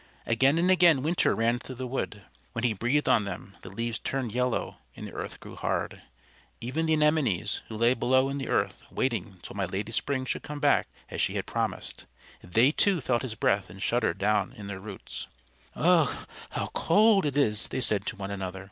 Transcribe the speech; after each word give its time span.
Again 0.25 0.57
and 0.57 0.71
again 0.71 1.03
Winter 1.03 1.35
ran 1.35 1.59
through 1.59 1.75
the 1.75 1.85
wood. 1.85 2.23
When 2.53 2.63
he 2.63 2.73
breathed 2.73 3.07
on 3.07 3.23
them, 3.25 3.55
the 3.61 3.69
leaves 3.69 3.99
turned 3.99 4.31
yellow 4.31 4.77
and 4.95 5.05
the 5.05 5.13
earth 5.13 5.39
grew 5.39 5.55
hard. 5.55 6.01
Even 6.59 6.87
the 6.87 6.93
Anemones, 6.95 7.61
who 7.67 7.77
lay 7.77 7.93
below 7.93 8.27
in 8.27 8.39
the 8.39 8.49
earth 8.49 8.81
waiting 8.89 9.37
till 9.43 9.55
my 9.55 9.65
Lady 9.65 9.91
Spring 9.91 10.25
should 10.25 10.41
come 10.41 10.59
back 10.59 10.87
as 11.11 11.21
she 11.21 11.35
had 11.35 11.45
promised, 11.45 12.07
they 12.41 12.71
too 12.71 12.99
felt 12.99 13.21
his 13.21 13.35
breath 13.35 13.69
and 13.69 13.83
shuddered 13.83 14.17
down 14.17 14.53
in 14.53 14.65
their 14.65 14.79
roots. 14.79 15.27
"Ugh! 15.75 16.09
how 16.49 16.71
cold 16.73 17.23
it 17.23 17.37
is!" 17.37 17.67
they 17.67 17.79
said 17.79 18.07
to 18.07 18.15
one 18.15 18.31
another. 18.31 18.59